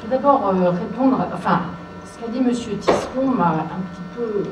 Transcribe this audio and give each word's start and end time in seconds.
Je 0.00 0.06
vais 0.06 0.16
d'abord 0.16 0.48
euh, 0.48 0.70
répondre, 0.70 1.26
enfin, 1.34 1.60
ce 2.06 2.20
qu'a 2.20 2.30
dit 2.32 2.38
M. 2.38 2.50
Tisseron 2.52 3.26
m'a 3.26 3.48
un 3.48 3.80
petit 3.92 4.02
peu 4.16 4.42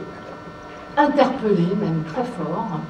interpellé, 0.97 1.69
même 1.81 2.03
très 2.05 2.25
fort, 2.25 2.81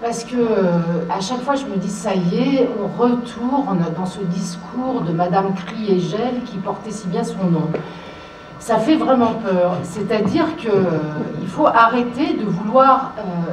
parce 0.00 0.22
que 0.22 0.36
euh, 0.36 0.78
à 1.10 1.20
chaque 1.20 1.40
fois 1.40 1.56
je 1.56 1.64
me 1.66 1.76
dis 1.76 1.90
ça 1.90 2.14
y 2.14 2.36
est, 2.36 2.70
on 2.80 2.86
retourne 3.02 3.84
dans 3.96 4.06
ce 4.06 4.20
discours 4.20 5.00
de 5.00 5.12
Madame 5.12 5.54
Criégel 5.54 6.42
qui 6.44 6.58
portait 6.58 6.90
si 6.90 7.08
bien 7.08 7.24
son 7.24 7.44
nom. 7.44 7.68
Ça 8.60 8.76
fait 8.76 8.94
vraiment 8.94 9.34
peur. 9.34 9.78
C'est-à-dire 9.82 10.54
qu'il 10.54 10.70
euh, 10.70 11.46
faut 11.48 11.66
arrêter 11.66 12.34
de 12.34 12.44
vouloir. 12.44 13.12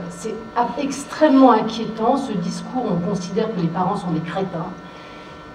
C'est 0.09 0.35
extrêmement 0.77 1.51
inquiétant 1.51 2.15
ce 2.15 2.31
discours. 2.33 2.85
On 2.91 3.09
considère 3.09 3.51
que 3.55 3.59
les 3.59 3.69
parents 3.69 3.95
sont 3.95 4.11
des 4.11 4.19
crétins 4.19 4.67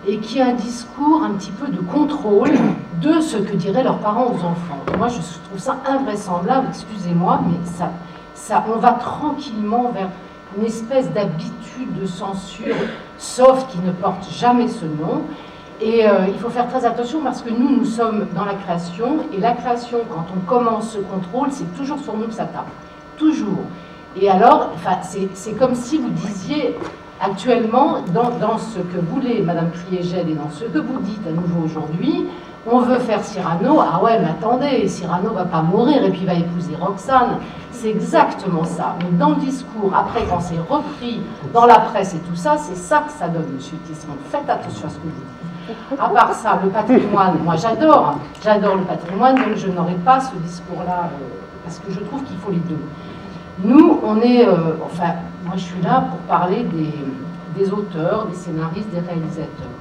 et 0.06 0.18
qui 0.18 0.38
est 0.38 0.42
un 0.42 0.52
discours 0.52 1.22
un 1.24 1.30
petit 1.30 1.50
peu 1.50 1.68
de 1.68 1.80
contrôle 1.80 2.52
de 3.00 3.20
ce 3.20 3.36
que 3.36 3.54
diraient 3.54 3.84
leurs 3.84 3.98
parents 3.98 4.26
aux 4.26 4.44
enfants. 4.44 4.80
Moi, 4.98 5.08
je 5.08 5.16
trouve 5.16 5.58
ça 5.58 5.76
invraisemblable, 5.86 6.68
excusez-moi, 6.68 7.40
mais 7.46 7.56
ça, 7.64 7.90
ça, 8.34 8.64
on 8.74 8.78
va 8.78 8.92
tranquillement 8.92 9.90
vers 9.92 10.08
une 10.56 10.64
espèce 10.64 11.10
d'habitude 11.12 12.00
de 12.00 12.06
censure 12.06 12.76
sauf 13.18 13.66
qui 13.68 13.78
ne 13.78 13.92
porte 13.92 14.30
jamais 14.30 14.68
ce 14.68 14.84
nom. 14.84 15.22
Et 15.80 16.06
euh, 16.06 16.26
il 16.28 16.38
faut 16.38 16.50
faire 16.50 16.68
très 16.68 16.84
attention 16.84 17.20
parce 17.22 17.42
que 17.42 17.50
nous, 17.50 17.68
nous 17.68 17.84
sommes 17.84 18.28
dans 18.34 18.44
la 18.44 18.54
création, 18.54 19.18
et 19.32 19.40
la 19.40 19.52
création, 19.52 19.98
quand 20.08 20.26
on 20.34 20.40
commence 20.40 20.92
ce 20.92 20.98
contrôle, 20.98 21.48
c'est 21.50 21.74
toujours 21.76 21.98
sur 21.98 22.16
nous 22.16 22.26
que 22.26 22.34
ça 22.34 22.44
tape. 22.44 22.68
Toujours. 23.16 23.64
Et 24.20 24.30
alors, 24.30 24.70
c'est 25.02 25.58
comme 25.58 25.74
si 25.74 25.98
vous 25.98 26.10
disiez, 26.10 26.76
actuellement, 27.20 27.98
dans, 28.12 28.58
ce 28.58 28.78
que 28.78 28.98
voulait 29.10 29.40
Madame 29.42 29.70
Criégel 29.70 30.28
et 30.28 30.34
dans 30.34 30.50
ce 30.50 30.64
que 30.64 30.78
vous 30.78 30.98
dites 31.00 31.26
à 31.26 31.32
nouveau 31.32 31.64
aujourd'hui, 31.64 32.26
on 32.66 32.80
veut 32.80 32.98
faire 32.98 33.22
Cyrano, 33.22 33.80
ah 33.80 34.02
ouais, 34.02 34.18
mais 34.20 34.28
attendez, 34.30 34.88
Cyrano 34.88 35.34
va 35.34 35.44
pas 35.44 35.60
mourir 35.60 36.02
et 36.02 36.10
puis 36.10 36.24
va 36.24 36.34
épouser 36.34 36.74
Roxane. 36.80 37.38
C'est 37.70 37.90
exactement 37.90 38.64
ça. 38.64 38.96
Mais 39.00 39.18
dans 39.18 39.30
le 39.30 39.36
discours, 39.36 39.92
après, 39.94 40.24
quand 40.30 40.40
c'est 40.40 40.58
repris 40.58 41.20
dans 41.52 41.66
la 41.66 41.80
presse 41.80 42.14
et 42.14 42.18
tout 42.20 42.36
ça, 42.36 42.56
c'est 42.56 42.76
ça 42.76 43.00
que 43.06 43.12
ça 43.12 43.28
donne, 43.28 43.52
monsieur 43.54 43.76
Tisserand. 43.86 44.16
Faites 44.30 44.48
attention 44.48 44.86
à 44.86 44.90
ce 44.90 44.96
que 44.96 45.02
vous 45.02 45.10
dites. 45.10 46.00
À 46.00 46.08
part 46.08 46.32
ça, 46.34 46.58
le 46.62 46.70
patrimoine, 46.70 47.38
moi 47.42 47.56
j'adore, 47.56 48.18
j'adore 48.42 48.76
le 48.76 48.82
patrimoine, 48.82 49.36
donc 49.36 49.56
je 49.56 49.68
n'aurai 49.68 49.94
pas 49.94 50.20
ce 50.20 50.34
discours-là, 50.36 51.04
euh, 51.04 51.24
parce 51.64 51.78
que 51.78 51.90
je 51.90 52.00
trouve 52.00 52.22
qu'il 52.24 52.36
faut 52.36 52.50
les 52.50 52.58
deux. 52.58 52.80
Nous, 53.62 54.00
on 54.04 54.20
est, 54.20 54.46
euh, 54.46 54.76
enfin, 54.84 55.12
moi 55.44 55.54
je 55.56 55.62
suis 55.62 55.82
là 55.82 56.06
pour 56.10 56.18
parler 56.20 56.66
des 57.56 57.72
auteurs, 57.72 58.26
des 58.26 58.34
scénaristes, 58.34 58.90
des 58.90 59.00
réalisateurs. 59.00 59.74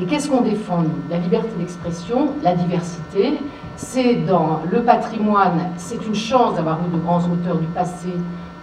Et 0.00 0.04
qu'est-ce 0.04 0.28
qu'on 0.28 0.40
défend, 0.40 0.82
nous? 0.82 0.90
La 1.10 1.18
liberté 1.18 1.50
d'expression, 1.58 2.30
la 2.42 2.54
diversité. 2.54 3.38
C'est 3.76 4.14
dans 4.14 4.60
le 4.70 4.82
patrimoine, 4.82 5.70
c'est 5.76 6.04
une 6.06 6.14
chance 6.14 6.54
d'avoir 6.56 6.78
eu 6.80 6.94
de 6.94 6.98
grands 6.98 7.20
auteurs 7.20 7.56
du 7.56 7.66
passé 7.68 8.12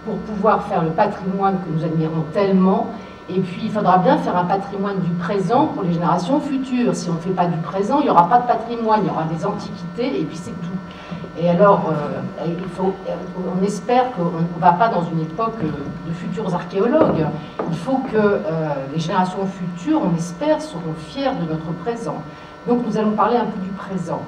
pour 0.05 0.15
pouvoir 0.17 0.63
faire 0.63 0.83
le 0.83 0.91
patrimoine 0.91 1.57
que 1.59 1.77
nous 1.77 1.83
admirons 1.83 2.25
tellement. 2.33 2.87
Et 3.29 3.39
puis, 3.39 3.63
il 3.65 3.71
faudra 3.71 3.97
bien 3.97 4.17
faire 4.17 4.37
un 4.37 4.45
patrimoine 4.45 4.99
du 4.99 5.11
présent 5.11 5.67
pour 5.67 5.83
les 5.83 5.93
générations 5.93 6.39
futures. 6.39 6.95
Si 6.95 7.09
on 7.09 7.15
ne 7.15 7.19
fait 7.19 7.31
pas 7.31 7.45
du 7.45 7.57
présent, 7.57 7.99
il 7.99 8.03
n'y 8.03 8.09
aura 8.09 8.29
pas 8.29 8.39
de 8.39 8.47
patrimoine, 8.47 9.01
il 9.03 9.07
y 9.07 9.09
aura 9.09 9.25
des 9.25 9.45
antiquités, 9.45 10.21
et 10.21 10.23
puis 10.23 10.37
c'est 10.37 10.51
tout. 10.51 10.77
Et 11.39 11.49
alors, 11.49 11.91
euh, 11.91 12.45
faut, 12.75 12.93
on 13.37 13.63
espère 13.63 14.11
qu'on 14.13 14.23
ne 14.23 14.59
va 14.61 14.71
pas 14.71 14.89
dans 14.89 15.03
une 15.03 15.21
époque 15.21 15.61
de 15.61 16.13
futurs 16.13 16.53
archéologues. 16.53 17.27
Il 17.69 17.77
faut 17.77 17.99
que 18.11 18.17
euh, 18.17 18.39
les 18.91 18.99
générations 18.99 19.45
futures, 19.45 20.01
on 20.03 20.15
espère, 20.17 20.61
seront 20.61 20.95
fiers 21.09 21.29
de 21.39 21.47
notre 21.47 21.71
présent. 21.83 22.23
Donc 22.67 22.85
nous 22.87 22.97
allons 22.97 23.11
parler 23.11 23.37
un 23.37 23.45
peu 23.45 23.59
du 23.59 23.69
présent. 23.69 24.21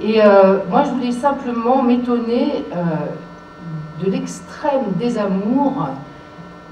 Et 0.00 0.22
euh, 0.22 0.58
moi, 0.70 0.84
je 0.84 0.90
voulais 0.90 1.12
simplement 1.12 1.82
m'étonner 1.82 2.64
de 4.02 4.10
l'extrême 4.10 4.92
désamour 4.98 5.88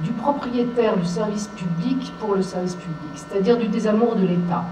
du 0.01 0.13
propriétaire 0.13 0.97
du 0.97 1.05
service 1.05 1.49
public 1.49 2.13
pour 2.21 2.35
le 2.35 2.43
service 2.43 2.77
public, 2.77 3.11
c'est-à-dire 3.15 3.57
du 3.59 3.67
désamour 3.69 4.15
de 4.15 4.27
l'État. 4.27 4.65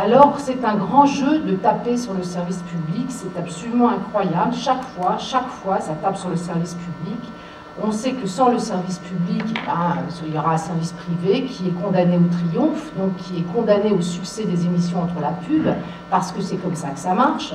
Alors 0.00 0.38
c'est 0.38 0.64
un 0.64 0.76
grand 0.76 1.06
jeu 1.06 1.40
de 1.40 1.56
taper 1.56 1.96
sur 1.96 2.14
le 2.14 2.22
service 2.22 2.62
public, 2.62 3.06
c'est 3.08 3.36
absolument 3.36 3.88
incroyable. 3.88 4.54
Chaque 4.54 4.84
fois, 4.94 5.16
chaque 5.18 5.48
fois, 5.48 5.80
ça 5.80 5.94
tape 5.94 6.16
sur 6.16 6.28
le 6.28 6.36
service 6.36 6.74
public. 6.74 7.18
On 7.82 7.90
sait 7.90 8.12
que 8.12 8.28
sans 8.28 8.48
le 8.50 8.60
service 8.60 8.98
public, 8.98 9.42
ben, 9.66 9.96
il 10.24 10.32
y 10.32 10.38
aura 10.38 10.52
un 10.52 10.56
service 10.56 10.92
privé 10.92 11.46
qui 11.46 11.66
est 11.68 11.82
condamné 11.82 12.16
au 12.16 12.28
triomphe, 12.30 12.92
donc 12.96 13.16
qui 13.16 13.38
est 13.38 13.52
condamné 13.52 13.90
au 13.90 14.00
succès 14.00 14.44
des 14.44 14.66
émissions 14.66 15.02
entre 15.02 15.20
la 15.20 15.30
pub, 15.30 15.66
parce 16.10 16.30
que 16.30 16.42
c'est 16.42 16.58
comme 16.58 16.76
ça 16.76 16.90
que 16.90 16.98
ça 17.00 17.14
marche. 17.14 17.52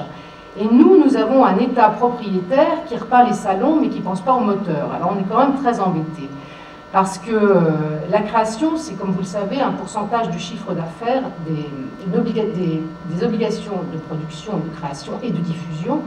Et 0.60 0.66
nous, 0.66 1.02
nous 1.02 1.16
avons 1.16 1.46
un 1.46 1.58
État 1.60 1.92
propriétaire 1.92 2.84
qui 2.90 2.98
repart 2.98 3.26
les 3.26 3.36
salons, 3.36 3.78
mais 3.80 3.88
qui 3.88 4.00
ne 4.00 4.04
pense 4.04 4.20
pas 4.20 4.34
au 4.34 4.42
moteur. 4.42 4.92
Alors 4.94 5.14
on 5.16 5.20
est 5.22 5.26
quand 5.30 5.40
même 5.40 5.56
très 5.62 5.80
embêtés. 5.80 6.30
Parce 6.94 7.18
que 7.18 7.32
euh, 7.32 7.72
la 8.12 8.22
création, 8.22 8.78
c'est 8.78 8.94
comme 8.94 9.14
vous 9.14 9.22
le 9.22 9.26
savez, 9.26 9.60
un 9.60 9.72
pourcentage 9.72 10.30
du 10.30 10.38
chiffre 10.38 10.74
d'affaires 10.76 11.24
des, 11.48 11.68
des, 12.06 13.26
obligations 13.26 13.80
de 13.92 13.98
production, 13.98 14.58
de 14.58 14.70
création 14.78 15.14
et 15.24 15.32
de 15.32 15.40
diffusion, 15.40 16.02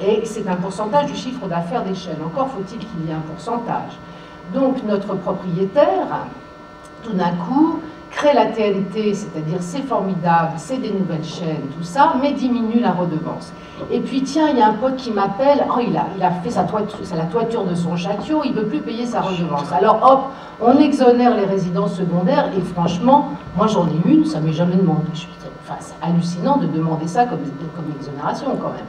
et 0.00 0.22
c'est 0.24 0.48
un 0.48 0.56
pourcentage 0.56 1.06
du 1.06 1.14
chiffre 1.14 1.46
d'affaires 1.46 1.84
des 1.84 1.94
chaînes. 1.94 2.18
Encore 2.26 2.48
faut-il 2.48 2.78
qu'il 2.78 3.06
y 3.06 3.10
ait 3.12 3.14
un 3.14 3.20
pourcentage. 3.20 3.92
Donc 4.52 4.82
notre 4.82 5.14
propriétaire, 5.14 6.26
tout 7.04 7.12
d'un 7.12 7.30
coup, 7.46 7.78
crée 8.16 8.32
la 8.32 8.46
TNT, 8.46 9.12
c'est-à-dire 9.12 9.58
c'est 9.60 9.82
formidable, 9.82 10.52
c'est 10.56 10.78
des 10.78 10.90
nouvelles 10.90 11.22
chaînes, 11.22 11.68
tout 11.76 11.82
ça, 11.82 12.14
mais 12.20 12.32
diminue 12.32 12.80
la 12.80 12.92
redevance. 12.92 13.52
Et 13.90 14.00
puis 14.00 14.22
tiens, 14.22 14.48
il 14.48 14.58
y 14.58 14.62
a 14.62 14.68
un 14.68 14.72
pote 14.72 14.96
qui 14.96 15.10
m'appelle, 15.10 15.66
oh, 15.68 15.80
il, 15.86 15.94
a, 15.94 16.06
il 16.16 16.22
a 16.22 16.30
fait 16.30 16.48
sa 16.48 16.64
toiture, 16.64 16.98
la 17.14 17.24
toiture 17.24 17.64
de 17.64 17.74
son 17.74 17.94
château, 17.94 18.40
il 18.42 18.52
ne 18.52 18.60
veut 18.60 18.68
plus 18.68 18.80
payer 18.80 19.04
sa 19.04 19.20
redevance. 19.20 19.70
Alors 19.70 20.00
hop, 20.02 20.20
on 20.62 20.78
exonère 20.78 21.36
les 21.36 21.44
résidences 21.44 21.94
secondaires, 21.94 22.50
et 22.56 22.60
franchement, 22.62 23.28
moi 23.54 23.66
j'en 23.66 23.86
ai 23.86 24.10
une, 24.10 24.24
ça 24.24 24.40
m'est 24.40 24.54
jamais 24.54 24.76
demandé. 24.76 25.02
Enfin, 25.62 25.76
c'est 25.80 25.96
hallucinant 26.00 26.56
de 26.56 26.66
demander 26.66 27.06
ça 27.06 27.26
comme, 27.26 27.40
comme 27.74 27.92
exonération 27.98 28.56
quand 28.56 28.70
même. 28.70 28.86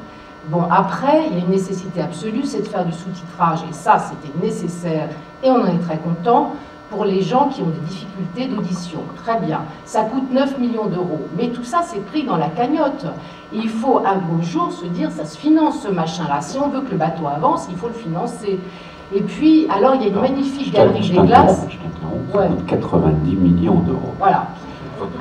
Bon, 0.47 0.63
après, 0.71 1.25
il 1.27 1.37
y 1.37 1.41
a 1.41 1.43
une 1.43 1.51
nécessité 1.51 2.01
absolue, 2.01 2.43
c'est 2.45 2.61
de 2.61 2.67
faire 2.69 2.85
du 2.85 2.93
sous-titrage, 2.93 3.59
et 3.69 3.73
ça, 3.73 3.99
c'était 3.99 4.33
nécessaire, 4.41 5.09
et 5.43 5.51
on 5.51 5.59
en 5.61 5.66
est 5.66 5.79
très 5.79 5.97
content 5.97 6.53
pour 6.89 7.05
les 7.05 7.21
gens 7.21 7.49
qui 7.49 7.61
ont 7.61 7.69
des 7.69 7.85
difficultés 7.87 8.47
d'audition. 8.47 8.99
Très 9.23 9.39
bien, 9.39 9.61
ça 9.85 10.03
coûte 10.03 10.31
9 10.31 10.57
millions 10.59 10.85
d'euros, 10.85 11.21
mais 11.37 11.49
tout 11.49 11.63
ça 11.63 11.81
c'est 11.83 12.03
pris 12.05 12.23
dans 12.23 12.37
la 12.37 12.47
cagnotte. 12.47 13.05
il 13.53 13.69
faut 13.69 13.99
un 14.05 14.17
beau 14.17 14.41
jour 14.41 14.71
se 14.71 14.85
dire, 14.85 15.11
ça 15.11 15.25
se 15.25 15.37
finance 15.37 15.81
ce 15.81 15.89
machin-là. 15.89 16.41
Si 16.41 16.57
on 16.57 16.69
veut 16.69 16.81
que 16.81 16.91
le 16.91 16.97
bateau 16.97 17.27
avance, 17.27 17.67
il 17.69 17.77
faut 17.77 17.87
le 17.87 17.93
financer. 17.93 18.59
Et 19.15 19.21
puis, 19.21 19.67
alors 19.69 19.95
il 19.95 20.01
y 20.01 20.05
a 20.05 20.07
une 20.09 20.19
magnifique 20.19 20.73
galerie 20.73 21.09
des 21.09 21.17
glaces. 21.17 21.65
Ouais. 22.33 22.49
90 22.67 23.35
millions 23.35 23.79
d'euros. 23.79 24.13
Voilà. 24.19 24.47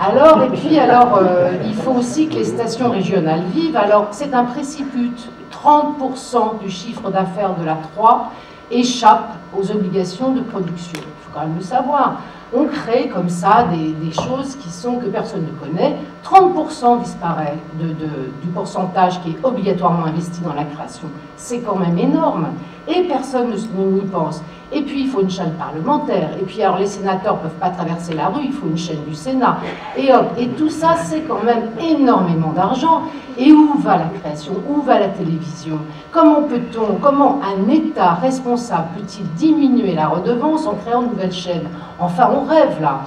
Alors, 0.01 0.43
et 0.43 0.49
puis, 0.49 0.79
alors, 0.79 1.19
euh, 1.21 1.53
il 1.65 1.75
faut 1.75 1.93
aussi 1.93 2.29
que 2.29 2.35
les 2.35 2.45
stations 2.45 2.91
régionales 2.91 3.43
vivent. 3.55 3.77
Alors, 3.77 4.09
c'est 4.11 4.35
un 4.35 4.45
préciput. 4.45 5.13
30% 5.53 6.61
du 6.63 6.71
chiffre 6.71 7.11
d'affaires 7.11 7.55
de 7.55 7.65
la 7.65 7.77
3 7.95 8.31
échappe 8.71 9.37
aux 9.57 9.71
obligations 9.71 10.33
de 10.33 10.41
production 10.41 11.01
le 11.45 11.61
savoir. 11.61 12.21
On 12.55 12.67
crée 12.67 13.09
comme 13.09 13.29
ça 13.29 13.67
des, 13.73 14.13
choses 14.13 14.57
qui 14.57 14.71
sont 14.71 14.97
que 14.97 15.07
personne 15.07 15.43
ne 15.45 15.67
connaît. 15.67 15.97
30% 16.25 17.03
disparaît 17.03 17.57
du 17.81 18.49
pourcentage 18.55 19.21
qui 19.23 19.31
est 19.31 19.39
obligatoirement 19.45 20.05
investi 20.07 20.41
dans 20.43 20.55
la 20.55 20.65
création. 20.65 21.09
C'est 21.37 21.61
quand 21.61 21.77
même 21.77 21.99
énorme. 21.99 22.49
Et 22.89 23.03
personne 23.03 23.51
n'y 23.51 24.01
pense. 24.03 24.43
Et 24.73 24.83
puis, 24.83 25.03
il 25.03 25.09
faut 25.09 25.21
une 25.21 25.31
chaîne 25.31 25.53
parlementaire. 25.53 26.31
Et 26.41 26.45
puis, 26.45 26.63
alors, 26.63 26.79
les 26.79 26.87
sénateurs 26.87 27.37
ne 27.37 27.43
peuvent 27.43 27.59
pas 27.61 27.71
traverser 27.71 28.15
la 28.15 28.29
rue, 28.29 28.45
il 28.47 28.53
faut 28.53 28.67
une 28.67 28.77
chaîne 28.77 29.03
du 29.07 29.15
Sénat. 29.15 29.59
Et 29.97 30.13
hop, 30.13 30.33
et 30.37 30.49
tout 30.49 30.71
ça, 30.71 30.97
c'est 30.97 31.21
quand 31.21 31.43
même 31.45 31.71
énormément 31.81 32.51
d'argent. 32.51 33.03
Et 33.39 33.53
où 33.53 33.75
va 33.79 33.99
la 33.99 34.09
création? 34.21 34.55
Où 34.69 34.81
va 34.81 34.99
la 34.99 35.09
télévision? 35.09 35.79
Comment 36.11 36.43
peut-on, 36.43 36.97
comment 37.01 37.39
un 37.43 37.69
État 37.71 38.15
responsable 38.15 38.89
peut-il 38.97 39.27
diminuer 39.35 39.95
la 39.95 40.09
redevance 40.09 40.67
en 40.67 40.75
créant 40.75 41.03
de 41.03 41.09
nouvelles 41.09 41.33
chaînes? 41.33 41.69
Enfin, 41.99 42.31
rêve 42.45 42.81
là. 42.81 43.01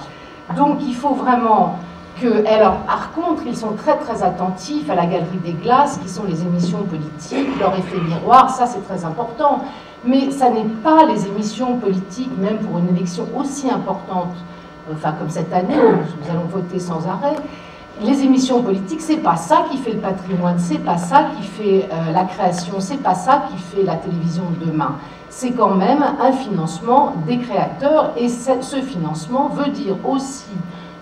Donc, 0.56 0.78
il 0.82 0.94
faut 0.94 1.14
vraiment 1.14 1.78
que, 2.20 2.46
alors, 2.46 2.78
par 2.78 3.12
contre, 3.12 3.42
ils 3.46 3.56
sont 3.56 3.72
très 3.72 3.96
très 3.96 4.22
attentifs 4.22 4.90
à 4.90 4.94
la 4.94 5.06
galerie 5.06 5.38
des 5.44 5.52
glaces, 5.52 5.98
qui 5.98 6.08
sont 6.08 6.24
les 6.24 6.42
émissions 6.42 6.82
politiques, 6.82 7.58
leur 7.58 7.74
effet 7.74 7.98
miroir, 7.98 8.50
ça 8.50 8.66
c'est 8.66 8.86
très 8.86 9.04
important. 9.04 9.60
Mais 10.04 10.30
ça 10.30 10.50
n'est 10.50 10.64
pas 10.82 11.04
les 11.06 11.26
émissions 11.26 11.76
politiques, 11.76 12.30
même 12.38 12.58
pour 12.58 12.78
une 12.78 12.88
élection 12.96 13.26
aussi 13.36 13.70
importante, 13.70 14.34
enfin 14.92 15.12
comme 15.12 15.30
cette 15.30 15.52
année, 15.52 15.76
où 15.76 15.92
nous 15.92 16.30
allons 16.30 16.46
voter 16.50 16.78
sans 16.78 17.06
arrêt. 17.06 17.36
Les 18.02 18.22
émissions 18.22 18.62
politiques, 18.62 19.00
c'est 19.02 19.18
pas 19.18 19.36
ça 19.36 19.66
qui 19.70 19.76
fait 19.76 19.92
le 19.92 20.00
patrimoine, 20.00 20.58
c'est 20.58 20.78
pas 20.78 20.96
ça 20.96 21.26
qui 21.36 21.46
fait 21.46 21.88
euh, 21.92 22.12
la 22.12 22.24
création, 22.24 22.80
c'est 22.80 23.02
pas 23.02 23.14
ça 23.14 23.44
qui 23.50 23.58
fait 23.58 23.82
la 23.82 23.96
télévision 23.96 24.44
de 24.58 24.66
demain. 24.66 24.96
C'est 25.28 25.52
quand 25.52 25.74
même 25.74 26.02
un 26.02 26.32
financement 26.32 27.14
des 27.26 27.38
créateurs 27.38 28.12
et 28.16 28.28
ce 28.28 28.80
financement 28.80 29.48
veut 29.48 29.70
dire 29.70 29.96
aussi 30.04 30.46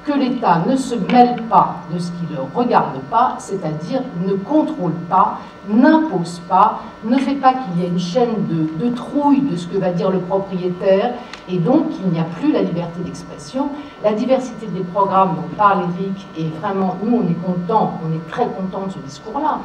que 0.08 0.18
l'État 0.18 0.62
ne 0.66 0.74
se 0.74 0.94
mêle 0.94 1.36
pas 1.50 1.76
de 1.92 1.98
ce 1.98 2.10
qui 2.12 2.32
ne 2.32 2.38
regarde 2.54 2.98
pas, 3.10 3.34
c'est-à-dire 3.38 4.00
ne 4.26 4.32
contrôle 4.32 4.94
pas, 5.10 5.38
n'impose 5.68 6.40
pas, 6.48 6.80
ne 7.04 7.18
fait 7.18 7.34
pas 7.34 7.52
qu'il 7.52 7.82
y 7.82 7.84
ait 7.84 7.88
une 7.88 7.98
chaîne 7.98 8.46
de, 8.48 8.86
de, 8.86 8.94
trouille 8.94 9.42
de 9.42 9.54
ce 9.54 9.66
que 9.66 9.76
va 9.76 9.90
dire 9.90 10.10
le 10.10 10.20
propriétaire, 10.20 11.12
et 11.46 11.58
donc 11.58 11.84
il 12.02 12.10
n'y 12.10 12.20
a 12.20 12.24
plus 12.24 12.52
la 12.52 12.62
liberté 12.62 13.00
d'expression. 13.04 13.68
La 14.02 14.14
diversité 14.14 14.66
des 14.66 14.80
programmes 14.80 15.36
dont 15.36 15.56
parle 15.58 15.84
Eric, 16.00 16.26
et 16.38 16.48
vraiment, 16.58 16.96
nous 17.04 17.18
on 17.18 17.28
est 17.28 17.46
content, 17.46 17.98
on 18.02 18.14
est 18.14 18.30
très 18.30 18.46
content 18.46 18.86
de 18.86 18.92
ce 18.92 18.98
discours-là, 19.00 19.58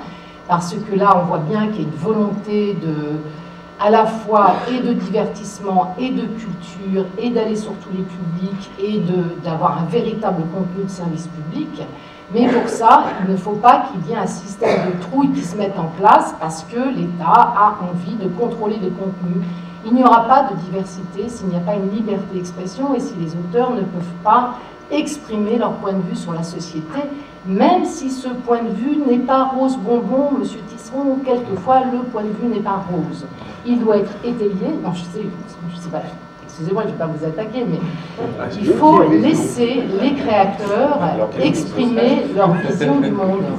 parce 0.49 0.75
que 0.75 0.93
là 0.93 1.21
on 1.23 1.25
voit 1.25 1.37
bien 1.49 1.67
qu'il 1.67 1.83
y 1.83 1.85
a 1.85 1.87
une 1.87 1.95
volonté 1.95 2.77
de 2.81 3.21
à 3.83 3.89
la 3.89 4.05
fois 4.05 4.53
et 4.71 4.79
de 4.79 4.93
divertissement 4.93 5.93
et 5.99 6.09
de 6.09 6.21
culture 6.21 7.05
et 7.17 7.29
d'aller 7.29 7.57
sur 7.57 7.73
tous 7.73 7.89
les 7.91 8.03
publics 8.03 8.71
et 8.79 9.01
d'avoir 9.43 9.81
un 9.81 9.85
véritable 9.85 10.43
contenu 10.55 10.85
de 10.85 10.89
service 10.89 11.27
public. 11.27 11.81
Mais 12.33 12.47
pour 12.47 12.69
ça, 12.69 13.03
il 13.21 13.31
ne 13.31 13.37
faut 13.37 13.51
pas 13.51 13.83
qu'il 13.91 14.09
y 14.09 14.13
ait 14.13 14.21
un 14.21 14.25
système 14.25 14.89
de 14.89 15.01
trouille 15.01 15.33
qui 15.33 15.41
se 15.41 15.57
mette 15.57 15.77
en 15.77 15.89
place 15.99 16.33
parce 16.39 16.63
que 16.63 16.79
l'État 16.95 17.25
a 17.25 17.75
envie 17.91 18.15
de 18.15 18.29
contrôler 18.29 18.77
les 18.81 18.89
contenus. 18.89 19.43
Il 19.85 19.93
n'y 19.93 20.03
aura 20.03 20.21
pas 20.29 20.43
de 20.43 20.55
diversité 20.61 21.27
s'il 21.27 21.47
n'y 21.47 21.57
a 21.57 21.59
pas 21.59 21.75
une 21.75 21.89
liberté 21.91 22.25
d'expression 22.33 22.95
et 22.95 23.01
si 23.01 23.13
les 23.19 23.33
auteurs 23.35 23.71
ne 23.71 23.81
peuvent 23.81 24.15
pas 24.23 24.53
exprimer 24.91 25.57
leur 25.57 25.73
point 25.73 25.91
de 25.91 26.01
vue 26.09 26.15
sur 26.15 26.31
la 26.31 26.43
société, 26.43 27.01
même 27.45 27.85
si 27.85 28.09
ce 28.09 28.29
point 28.29 28.63
de 28.63 28.69
vue 28.69 28.97
n'est 29.07 29.19
pas 29.19 29.45
rose 29.45 29.77
bonbon, 29.77 30.31
monsieur 30.39 30.59
Tisseron, 30.67 31.17
quelquefois 31.25 31.81
le 31.91 31.99
point 31.99 32.23
de 32.23 32.29
vue 32.29 32.47
n'est 32.47 32.61
pas 32.61 32.83
rose 32.91 33.25
il 33.65 33.79
doit 33.79 33.97
être 33.97 34.11
étayé. 34.23 34.75
Non, 34.83 34.93
je 34.93 35.03
sais, 35.03 35.25
je 35.73 35.79
sais 35.79 35.89
pas. 35.89 36.01
Excusez-moi, 36.43 36.83
je 36.83 36.87
ne 36.89 36.93
vais 36.93 36.99
pas 36.99 37.07
vous 37.07 37.25
attaquer, 37.25 37.65
mais 37.67 37.79
ah, 38.39 38.43
il 38.59 38.67
faut 38.73 39.01
laisser 39.09 39.83
les 40.01 40.13
créateurs 40.13 40.99
exprimer 41.39 42.25
leur 42.35 42.53
vision 42.53 42.99
du 42.99 43.11
monde. 43.11 43.43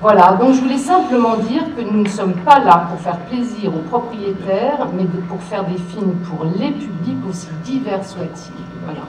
Voilà, 0.00 0.32
donc 0.32 0.54
je 0.54 0.60
voulais 0.62 0.78
simplement 0.78 1.36
dire 1.36 1.62
que 1.76 1.80
nous 1.80 2.02
ne 2.02 2.08
sommes 2.08 2.34
pas 2.34 2.58
là 2.58 2.88
pour 2.90 2.98
faire 2.98 3.18
plaisir 3.18 3.72
aux 3.72 3.88
propriétaires, 3.88 4.88
mais 4.96 5.04
pour 5.28 5.40
faire 5.40 5.62
des 5.62 5.76
films 5.76 6.14
pour 6.28 6.44
les 6.44 6.72
publics 6.72 7.24
aussi 7.30 7.46
divers 7.62 8.04
soient-ils. 8.04 8.64
Voilà. 8.84 9.02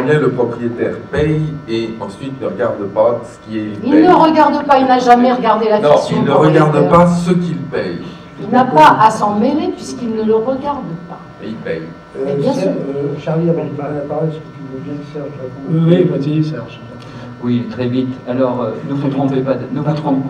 Bien 0.00 0.18
le 0.18 0.30
propriétaire 0.30 0.96
paye 1.10 1.42
et 1.68 1.90
ensuite 2.00 2.40
ne 2.40 2.46
regarde 2.46 2.82
pas 2.94 3.20
ce 3.24 3.38
qui 3.48 3.58
est. 3.58 3.72
Il, 3.84 3.94
il 3.94 4.02
ne 4.02 4.12
regarde 4.14 4.64
pas, 4.64 4.78
il 4.78 4.86
n'a 4.86 4.98
jamais 4.98 5.32
regardé 5.32 5.68
la 5.68 5.80
non, 5.80 5.94
il 6.10 6.24
ne 6.24 6.30
regarde 6.30 6.88
pas 6.88 7.06
ce 7.06 7.30
qu'il 7.32 7.56
paye. 7.58 7.98
Il 8.40 8.48
n'a 8.50 8.64
pas 8.64 8.98
à 9.00 9.10
s'en 9.10 9.36
mêler 9.38 9.68
puisqu'il 9.74 10.14
ne 10.14 10.22
le 10.22 10.34
regarde 10.34 10.84
pas. 11.08 11.20
Et 11.42 11.48
il 11.48 11.54
paye. 11.56 11.82
Euh, 12.18 12.36
bien 12.36 12.52
sûr. 12.52 12.68
Euh, 12.68 13.14
Charlie, 13.20 13.48
avant 13.50 13.64
de 13.64 13.70
parler 13.70 13.96
la 13.96 14.00
parole, 14.02 14.28
est-ce 14.28 14.36
que 14.36 14.42
tu 14.42 14.62
veux 14.72 14.80
bien 14.80 14.94
Serge 15.12 15.28
Oui, 15.70 16.04
vas-y 16.04 16.44
Serge. 16.44 16.80
Oui, 17.42 17.66
très 17.70 17.88
vite. 17.88 18.14
Alors, 18.28 18.60
euh, 18.62 18.70
ne 18.88 18.94
vous 18.94 19.08
trompez 19.08 19.40
pas, 19.40 19.54
ne 19.72 19.80
vous 19.80 19.92
trompez, 19.94 20.28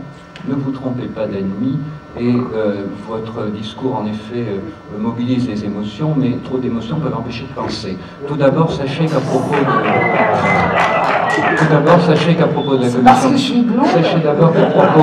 ne 0.49 0.55
vous 0.55 0.70
trompez 0.70 1.06
pas 1.06 1.26
d'ennemi. 1.26 1.79
Et 2.19 2.29
euh, 2.29 2.85
votre 3.09 3.47
discours, 3.50 3.97
en 3.97 4.06
effet, 4.06 4.47
euh, 4.47 4.99
mobilise 4.99 5.49
les 5.49 5.64
émotions, 5.64 6.14
mais 6.17 6.37
trop 6.44 6.59
d'émotions 6.59 6.97
peuvent 6.97 7.17
empêcher 7.17 7.44
de 7.44 7.55
penser. 7.55 7.97
Tout 8.29 8.37
d'abord, 8.37 8.70
sachez 8.70 9.06
qu'à 9.06 9.20
propos 9.20 9.55
de... 9.55 9.62
Tout 11.56 11.64
d'abord, 11.70 12.00
sachez 12.03 12.35
qu'à 12.35 12.47
propos 12.49 12.76
de 12.76 12.82
la 12.82 12.91
commission... 12.91 13.64
Sachez 13.85 14.19
d'abord 14.23 14.53
qu'à 14.53 14.67
propos... 14.67 15.00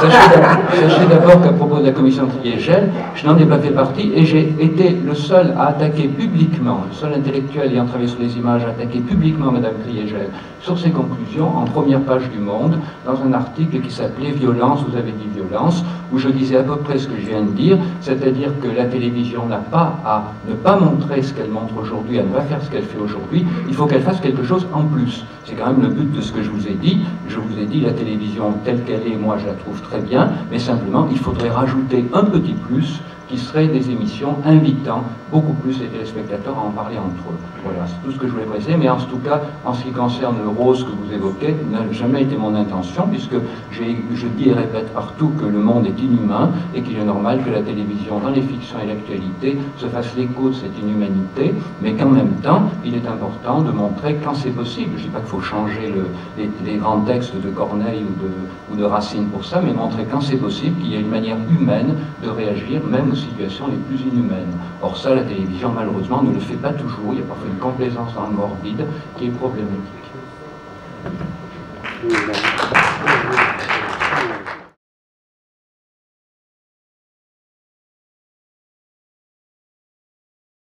Sachez 0.00 1.06
d'abord 1.10 1.42
qu'à 1.42 1.52
propos 1.52 1.78
de 1.78 1.86
la 1.86 1.92
commission 1.92 2.26
Triégel, 2.26 2.90
je 3.14 3.26
n'en 3.26 3.36
ai 3.36 3.44
pas 3.44 3.58
fait 3.58 3.70
partie 3.70 4.12
et 4.14 4.24
j'ai 4.24 4.54
été 4.60 4.90
le 4.90 5.14
seul 5.14 5.54
à 5.58 5.68
attaquer 5.68 6.08
publiquement, 6.08 6.84
le 6.88 6.94
seul 6.94 7.12
intellectuel 7.14 7.72
ayant 7.72 7.84
travaillé 7.84 8.08
sur 8.08 8.20
les 8.20 8.36
images, 8.36 8.64
à 8.64 8.68
attaquer 8.68 9.00
publiquement 9.00 9.50
Madame 9.50 9.74
Triégel 9.84 10.30
sur 10.60 10.78
ses 10.78 10.90
conclusions 10.90 11.56
en 11.56 11.64
première 11.64 12.00
page 12.00 12.28
du 12.30 12.38
Monde, 12.38 12.78
dans 13.04 13.20
un 13.22 13.32
article 13.32 13.80
qui 13.80 13.90
s'appelait 13.90 14.30
Violence, 14.30 14.84
vous 14.88 14.96
avez 14.96 15.12
dit 15.12 15.28
violence, 15.34 15.84
où 16.12 16.18
je 16.18 16.28
disais 16.28 16.56
à 16.56 16.62
peu 16.62 16.76
près 16.76 16.98
ce 16.98 17.08
que 17.08 17.16
je 17.20 17.26
viens 17.26 17.42
de 17.42 17.50
dire, 17.50 17.78
c'est-à-dire 18.00 18.50
que 18.60 18.68
la 18.68 18.84
télévision 18.86 19.46
n'a 19.46 19.58
pas 19.58 19.98
à 20.04 20.32
ne 20.48 20.54
pas 20.54 20.78
montrer 20.78 21.22
ce 21.22 21.34
qu'elle 21.34 21.50
montre 21.50 21.76
aujourd'hui, 21.78 22.18
à 22.18 22.22
ne 22.22 22.28
pas 22.28 22.42
faire 22.42 22.62
ce 22.62 22.70
qu'elle 22.70 22.84
fait 22.84 22.98
aujourd'hui, 22.98 23.44
il 23.68 23.74
faut 23.74 23.86
qu'elle 23.86 24.02
fasse 24.02 24.20
quelque 24.20 24.42
chose 24.42 24.66
en 24.72 24.84
plus. 24.84 25.24
C'est 25.44 25.54
quand 25.54 25.66
même 25.66 25.82
le 25.82 25.88
but 25.88 26.10
de 26.12 26.20
ce 26.20 26.32
que 26.32 26.42
je 26.42 26.50
vous 26.50 26.66
ai 26.66 26.74
dit. 26.74 27.00
Je 27.28 27.38
vous 27.38 27.58
ai 27.58 27.64
dit 27.64 27.80
la 27.80 27.92
télévision 27.92 28.52
telle 28.64 28.82
qu'elle 28.84 29.06
est, 29.06 29.16
moi 29.16 29.36
je 29.38 29.46
la 29.46 29.54
trouve 29.54 29.80
très 29.82 30.00
bien, 30.00 30.30
mais 30.50 30.58
simplement 30.58 31.08
il 31.10 31.18
faudrait 31.18 31.50
rajouter 31.50 32.04
un 32.12 32.24
petit 32.24 32.54
plus 32.54 33.00
qui 33.28 33.38
seraient 33.38 33.68
des 33.68 33.90
émissions 33.90 34.36
invitant 34.44 35.04
beaucoup 35.30 35.52
plus 35.54 35.78
les 35.80 35.86
téléspectateurs 35.86 36.56
à 36.56 36.62
en 36.62 36.70
parler 36.70 36.96
entre 36.98 37.30
eux. 37.30 37.38
Voilà, 37.64 37.86
c'est 37.86 38.02
tout 38.04 38.12
ce 38.12 38.18
que 38.18 38.26
je 38.26 38.32
voulais 38.32 38.44
préciser, 38.44 38.76
mais 38.76 38.88
en 38.88 38.96
tout 38.96 39.18
cas, 39.18 39.42
en 39.64 39.74
ce 39.74 39.84
qui 39.84 39.90
concerne 39.90 40.36
le 40.42 40.48
rose 40.48 40.84
que 40.84 40.90
vous 40.90 41.12
évoquez, 41.12 41.54
n'a 41.70 41.90
jamais 41.92 42.22
été 42.22 42.36
mon 42.36 42.54
intention, 42.54 43.06
puisque 43.10 43.36
je 43.70 44.26
dis 44.36 44.48
et 44.48 44.52
répète 44.52 44.92
partout 44.94 45.32
que 45.38 45.44
le 45.44 45.58
monde 45.58 45.86
est 45.86 46.00
inhumain 46.00 46.50
et 46.74 46.82
qu'il 46.82 46.98
est 46.98 47.04
normal 47.04 47.42
que 47.44 47.50
la 47.50 47.60
télévision, 47.60 48.18
dans 48.20 48.30
les 48.30 48.40
fictions 48.40 48.78
et 48.82 48.86
l'actualité, 48.86 49.58
se 49.76 49.86
fasse 49.86 50.14
l'écho 50.16 50.48
de 50.48 50.54
cette 50.54 50.78
inhumanité, 50.78 51.54
mais 51.82 51.92
qu'en 51.92 52.08
même 52.08 52.32
temps, 52.42 52.62
il 52.84 52.94
est 52.94 53.06
important 53.06 53.60
de 53.60 53.70
montrer 53.70 54.16
quand 54.24 54.34
c'est 54.34 54.50
possible. 54.50 54.92
Je 54.96 55.02
ne 55.02 55.08
dis 55.08 55.12
pas 55.12 55.20
qu'il 55.20 55.28
faut 55.28 55.40
changer 55.40 55.92
les, 56.38 56.76
grands 56.76 57.00
textes 57.00 57.34
de 57.34 57.50
Corneille 57.50 58.04
ou 58.04 58.22
de, 58.22 58.30
ou 58.72 58.76
de 58.80 58.84
Racine 58.84 59.26
pour 59.26 59.44
ça, 59.44 59.60
mais 59.64 59.72
montrer 59.72 60.06
quand 60.10 60.20
c'est 60.20 60.36
possible 60.36 60.80
qu'il 60.80 60.92
y 60.92 60.96
a 60.96 61.00
une 61.00 61.08
manière 61.08 61.36
humaine 61.50 61.94
de 62.22 62.28
réagir, 62.28 62.80
même 62.88 63.14
situations 63.18 63.68
les 63.68 63.76
plus 63.76 64.00
inhumaines. 64.06 64.56
Or 64.82 64.96
ça, 64.96 65.14
la 65.14 65.22
télévision, 65.22 65.70
malheureusement, 65.70 66.22
ne 66.22 66.32
le 66.32 66.40
fait 66.40 66.54
pas 66.54 66.72
toujours. 66.72 67.12
Il 67.12 67.18
y 67.18 67.22
a 67.22 67.26
parfois 67.26 67.48
une 67.48 67.58
complaisance 67.58 68.12
le 68.26 68.34
morbide 68.34 68.86
qui 69.16 69.26
est 69.26 69.30
problématique. 69.30 69.98